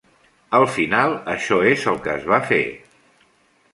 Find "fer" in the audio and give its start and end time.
2.49-2.63